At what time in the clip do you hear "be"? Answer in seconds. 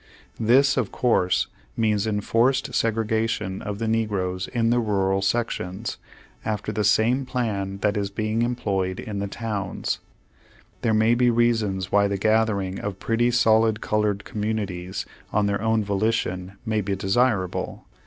11.13-11.29, 16.81-16.95